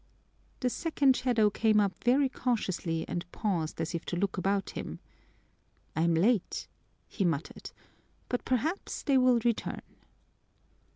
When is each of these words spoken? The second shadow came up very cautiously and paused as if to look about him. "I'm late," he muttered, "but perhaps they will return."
The 0.61 0.69
second 0.71 1.15
shadow 1.15 1.51
came 1.51 1.79
up 1.79 2.03
very 2.03 2.27
cautiously 2.27 3.07
and 3.07 3.31
paused 3.31 3.79
as 3.79 3.93
if 3.93 4.03
to 4.05 4.15
look 4.15 4.35
about 4.35 4.71
him. 4.71 4.97
"I'm 5.95 6.15
late," 6.15 6.67
he 7.07 7.23
muttered, 7.23 7.69
"but 8.27 8.43
perhaps 8.43 9.03
they 9.03 9.19
will 9.19 9.37
return." 9.45 9.83